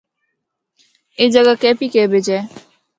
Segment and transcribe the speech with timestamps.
[1.17, 2.41] اے جگہ کے پی کے بچ ہے۔